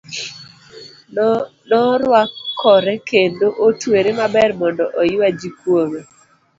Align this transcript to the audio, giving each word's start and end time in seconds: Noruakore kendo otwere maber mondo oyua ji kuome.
Noruakore 1.69 2.93
kendo 3.09 3.45
otwere 3.67 4.09
maber 4.19 4.49
mondo 4.59 4.83
oyua 5.01 5.27
ji 5.39 5.49
kuome. 5.59 6.01